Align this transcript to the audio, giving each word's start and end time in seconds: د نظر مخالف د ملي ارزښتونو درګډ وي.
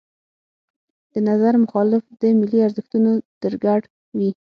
د 1.13 1.15
نظر 1.29 1.53
مخالف 1.63 2.03
د 2.21 2.23
ملي 2.39 2.59
ارزښتونو 2.67 3.11
درګډ 3.41 3.81
وي. 4.17 4.29